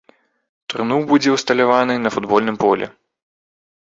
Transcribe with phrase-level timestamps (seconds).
[0.73, 2.85] Труну будзе ўсталяваны на футбольным полі.